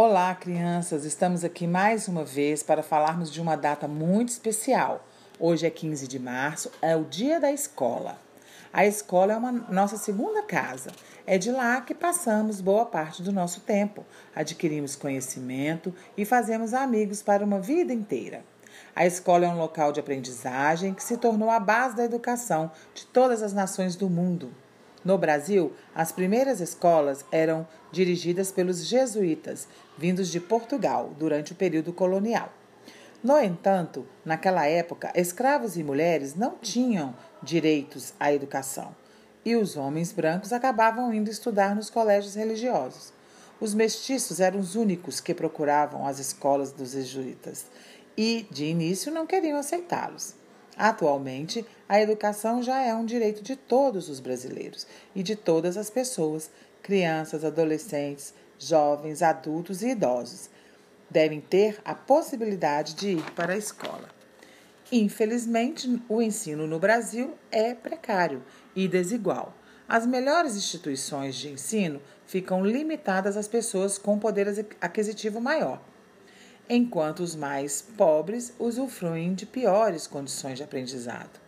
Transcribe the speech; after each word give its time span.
Olá, 0.00 0.32
crianças! 0.32 1.04
Estamos 1.04 1.42
aqui 1.42 1.66
mais 1.66 2.06
uma 2.06 2.24
vez 2.24 2.62
para 2.62 2.84
falarmos 2.84 3.32
de 3.32 3.40
uma 3.40 3.56
data 3.56 3.88
muito 3.88 4.28
especial. 4.28 5.04
Hoje 5.40 5.66
é 5.66 5.70
15 5.70 6.06
de 6.06 6.20
março, 6.20 6.70
é 6.80 6.94
o 6.94 7.02
dia 7.02 7.40
da 7.40 7.50
escola. 7.50 8.16
A 8.72 8.86
escola 8.86 9.32
é 9.32 9.36
uma 9.36 9.50
nossa 9.50 9.96
segunda 9.96 10.40
casa. 10.44 10.92
É 11.26 11.36
de 11.36 11.50
lá 11.50 11.80
que 11.80 11.96
passamos 11.96 12.60
boa 12.60 12.86
parte 12.86 13.24
do 13.24 13.32
nosso 13.32 13.62
tempo. 13.62 14.06
Adquirimos 14.36 14.94
conhecimento 14.94 15.92
e 16.16 16.24
fazemos 16.24 16.74
amigos 16.74 17.20
para 17.20 17.44
uma 17.44 17.58
vida 17.58 17.92
inteira. 17.92 18.44
A 18.94 19.04
escola 19.04 19.46
é 19.46 19.48
um 19.48 19.58
local 19.58 19.90
de 19.90 19.98
aprendizagem 19.98 20.94
que 20.94 21.02
se 21.02 21.16
tornou 21.16 21.50
a 21.50 21.58
base 21.58 21.96
da 21.96 22.04
educação 22.04 22.70
de 22.94 23.04
todas 23.04 23.42
as 23.42 23.52
nações 23.52 23.96
do 23.96 24.08
mundo. 24.08 24.54
No 25.08 25.16
Brasil, 25.16 25.72
as 25.94 26.12
primeiras 26.12 26.60
escolas 26.60 27.24
eram 27.32 27.66
dirigidas 27.90 28.52
pelos 28.52 28.84
jesuítas, 28.84 29.66
vindos 29.96 30.28
de 30.28 30.38
Portugal, 30.38 31.14
durante 31.18 31.52
o 31.52 31.54
período 31.54 31.94
colonial. 31.94 32.52
No 33.24 33.40
entanto, 33.40 34.06
naquela 34.22 34.66
época, 34.66 35.10
escravos 35.14 35.78
e 35.78 35.82
mulheres 35.82 36.34
não 36.34 36.58
tinham 36.58 37.16
direitos 37.42 38.12
à 38.20 38.30
educação 38.34 38.94
e 39.46 39.56
os 39.56 39.78
homens 39.78 40.12
brancos 40.12 40.52
acabavam 40.52 41.10
indo 41.14 41.30
estudar 41.30 41.74
nos 41.74 41.88
colégios 41.88 42.34
religiosos. 42.34 43.10
Os 43.58 43.72
mestiços 43.72 44.40
eram 44.40 44.60
os 44.60 44.74
únicos 44.74 45.20
que 45.20 45.32
procuravam 45.32 46.06
as 46.06 46.18
escolas 46.18 46.70
dos 46.70 46.90
jesuítas 46.90 47.64
e, 48.14 48.46
de 48.50 48.66
início, 48.66 49.10
não 49.10 49.26
queriam 49.26 49.58
aceitá-los. 49.58 50.34
Atualmente, 50.78 51.66
a 51.88 52.00
educação 52.00 52.62
já 52.62 52.80
é 52.80 52.94
um 52.94 53.04
direito 53.04 53.42
de 53.42 53.56
todos 53.56 54.08
os 54.08 54.20
brasileiros 54.20 54.86
e 55.12 55.24
de 55.24 55.34
todas 55.34 55.76
as 55.76 55.90
pessoas, 55.90 56.48
crianças, 56.80 57.44
adolescentes, 57.44 58.32
jovens, 58.56 59.20
adultos 59.20 59.82
e 59.82 59.88
idosos. 59.88 60.48
Devem 61.10 61.40
ter 61.40 61.80
a 61.84 61.96
possibilidade 61.96 62.94
de 62.94 63.08
ir 63.14 63.30
para 63.32 63.54
a 63.54 63.56
escola. 63.56 64.08
Infelizmente, 64.92 66.00
o 66.08 66.22
ensino 66.22 66.64
no 66.64 66.78
Brasil 66.78 67.34
é 67.50 67.74
precário 67.74 68.44
e 68.76 68.86
desigual. 68.86 69.52
As 69.88 70.06
melhores 70.06 70.54
instituições 70.54 71.34
de 71.34 71.48
ensino 71.50 72.00
ficam 72.24 72.64
limitadas 72.64 73.36
às 73.36 73.48
pessoas 73.48 73.98
com 73.98 74.16
poder 74.16 74.46
aquisitivo 74.80 75.40
maior 75.40 75.80
enquanto 76.68 77.20
os 77.20 77.34
mais 77.34 77.80
pobres 77.80 78.54
usufruem 78.58 79.34
de 79.34 79.46
piores 79.46 80.06
condições 80.06 80.58
de 80.58 80.62
aprendizado. 80.62 81.40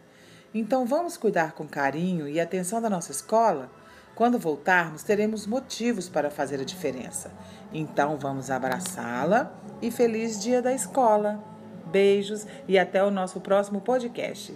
Então 0.52 0.86
vamos 0.86 1.16
cuidar 1.16 1.52
com 1.52 1.66
carinho 1.66 2.26
e 2.26 2.40
atenção 2.40 2.80
da 2.80 2.90
nossa 2.90 3.12
escola? 3.12 3.70
Quando 4.14 4.38
voltarmos, 4.38 5.02
teremos 5.02 5.46
motivos 5.46 6.08
para 6.08 6.30
fazer 6.30 6.60
a 6.60 6.64
diferença. 6.64 7.30
Então 7.72 8.16
vamos 8.16 8.50
abraçá-la 8.50 9.52
e 9.80 9.90
feliz 9.90 10.42
dia 10.42 10.60
da 10.60 10.72
escola. 10.72 11.42
Beijos 11.86 12.46
e 12.66 12.78
até 12.78 13.02
o 13.02 13.10
nosso 13.10 13.40
próximo 13.40 13.80
podcast. 13.80 14.54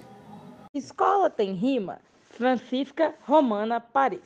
Escola 0.75 1.31
tem 1.31 1.53
rima? 1.53 1.99
Francisca 2.31 3.15
Romana 3.23 3.81
Paris. 3.81 4.21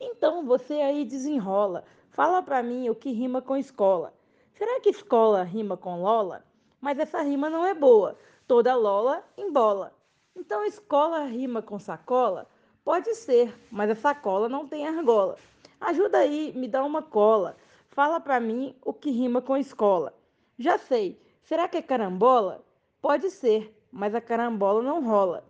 Então 0.00 0.44
você 0.44 0.74
aí 0.74 1.04
desenrola. 1.04 1.84
Fala 2.10 2.42
para 2.42 2.62
mim 2.62 2.88
o 2.88 2.94
que 2.94 3.12
rima 3.12 3.42
com 3.42 3.56
escola. 3.56 4.12
Será 4.54 4.80
que 4.80 4.90
escola 4.90 5.42
rima 5.42 5.76
com 5.76 6.02
Lola? 6.02 6.44
Mas 6.80 6.98
essa 6.98 7.22
rima 7.22 7.48
não 7.48 7.64
é 7.64 7.74
boa. 7.74 8.18
Toda 8.46 8.74
Lola 8.74 9.24
embola. 9.36 9.94
Então 10.36 10.64
escola 10.64 11.24
rima 11.24 11.62
com 11.62 11.78
sacola? 11.78 12.46
Pode 12.84 13.14
ser, 13.14 13.54
mas 13.70 13.90
a 13.90 13.94
sacola 13.94 14.48
não 14.48 14.66
tem 14.66 14.86
argola. 14.86 15.36
Ajuda 15.80 16.18
aí, 16.18 16.52
me 16.54 16.68
dá 16.68 16.84
uma 16.84 17.02
cola. 17.02 17.56
Fala 17.90 18.20
para 18.20 18.40
mim 18.40 18.74
o 18.84 18.92
que 18.92 19.10
rima 19.10 19.40
com 19.40 19.56
escola. 19.56 20.14
Já 20.58 20.78
sei. 20.78 21.20
Será 21.42 21.66
que 21.68 21.76
é 21.76 21.82
carambola? 21.82 22.64
Pode 23.00 23.30
ser, 23.30 23.74
mas 23.90 24.14
a 24.14 24.20
carambola 24.20 24.82
não 24.82 25.04
rola. 25.04 25.44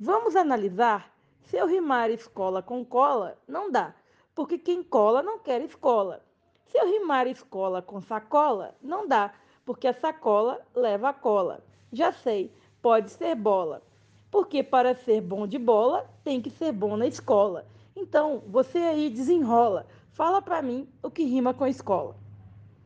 Vamos 0.00 0.36
analisar? 0.36 1.12
Se 1.42 1.56
eu 1.56 1.66
rimar 1.66 2.10
escola 2.10 2.62
com 2.62 2.84
cola, 2.84 3.38
não 3.46 3.70
dá, 3.70 3.94
porque 4.34 4.58
quem 4.58 4.82
cola 4.82 5.22
não 5.22 5.38
quer 5.38 5.62
escola. 5.62 6.22
Se 6.68 6.78
eu 6.78 6.86
rimar 6.86 7.26
escola 7.26 7.80
com 7.80 8.00
sacola, 8.00 8.74
não 8.82 9.06
dá, 9.08 9.32
porque 9.64 9.86
a 9.86 9.92
sacola 9.92 10.60
leva 10.74 11.08
a 11.08 11.12
cola. 11.14 11.64
Já 11.92 12.12
sei, 12.12 12.52
pode 12.82 13.10
ser 13.10 13.34
bola. 13.34 13.82
Porque 14.30 14.62
para 14.62 14.94
ser 14.94 15.22
bom 15.22 15.46
de 15.46 15.58
bola, 15.58 16.08
tem 16.22 16.40
que 16.40 16.50
ser 16.50 16.72
bom 16.72 16.96
na 16.96 17.06
escola. 17.06 17.66
Então, 17.96 18.42
você 18.46 18.78
aí 18.78 19.08
desenrola. 19.08 19.86
Fala 20.10 20.42
para 20.42 20.60
mim 20.60 20.86
o 21.02 21.10
que 21.10 21.24
rima 21.24 21.54
com 21.54 21.66
escola. 21.66 22.16